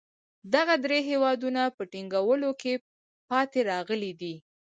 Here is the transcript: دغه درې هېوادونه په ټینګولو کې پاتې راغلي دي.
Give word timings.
دغه 0.53 0.75
درې 0.85 0.99
هېوادونه 1.09 1.61
په 1.75 1.83
ټینګولو 1.91 2.49
کې 2.61 2.73
پاتې 3.29 3.59
راغلي 3.71 4.11
دي. 4.21 4.35